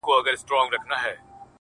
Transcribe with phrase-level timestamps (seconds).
[0.03, 1.13] لا ایله وه رسېدلې تر بازاره!.